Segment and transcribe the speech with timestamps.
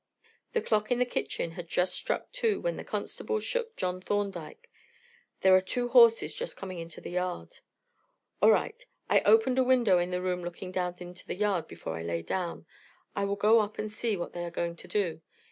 [0.53, 4.67] The clock in the kitchen had just struck two when the constable shook John Thorndyke.
[5.41, 7.59] "There are two horses just coming into the yard."
[8.41, 8.83] "All right.
[9.11, 12.23] I opened a window in the room looking down into the yard before I lay
[12.23, 12.65] down.
[13.15, 15.21] I will go up and see what they are going to do.